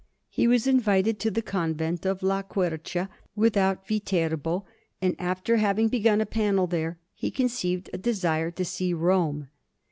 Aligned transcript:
He 0.29 0.47
was 0.47 0.65
invited 0.65 1.19
to 1.19 1.29
the 1.29 1.43
Convent 1.43 2.07
of 2.07 2.23
La 2.23 2.41
Quercia, 2.41 3.07
without 3.35 3.85
Viterbo; 3.87 4.65
but 4.99 5.13
after 5.19 5.57
having 5.57 5.89
begun 5.89 6.19
a 6.21 6.25
panel 6.25 6.65
there, 6.65 6.97
he 7.13 7.29
conceived 7.29 7.87
a 7.93 7.99
desire 7.99 8.49
to 8.49 8.65
see 8.65 8.95
Rome. 8.95 9.47